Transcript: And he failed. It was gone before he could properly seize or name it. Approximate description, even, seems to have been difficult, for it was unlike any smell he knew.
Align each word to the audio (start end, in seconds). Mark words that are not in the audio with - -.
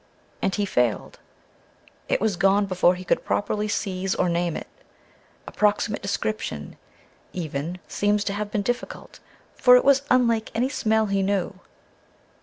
And 0.41 0.55
he 0.55 0.65
failed. 0.65 1.19
It 2.09 2.19
was 2.19 2.35
gone 2.35 2.65
before 2.65 2.95
he 2.95 3.03
could 3.05 3.23
properly 3.23 3.67
seize 3.67 4.15
or 4.15 4.29
name 4.29 4.57
it. 4.57 4.65
Approximate 5.45 6.01
description, 6.01 6.75
even, 7.33 7.77
seems 7.87 8.23
to 8.23 8.33
have 8.33 8.49
been 8.49 8.63
difficult, 8.63 9.19
for 9.53 9.75
it 9.75 9.85
was 9.85 10.01
unlike 10.09 10.49
any 10.55 10.69
smell 10.69 11.05
he 11.05 11.21
knew. 11.21 11.59